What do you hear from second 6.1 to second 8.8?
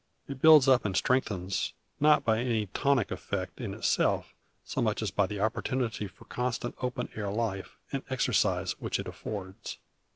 constant open air life and exercise